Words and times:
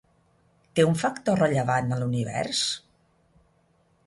Té 0.79 0.85
un 0.91 0.97
factor 1.01 1.39
rellevant 1.45 1.93
en 1.93 2.03
l'univers? 2.05 2.65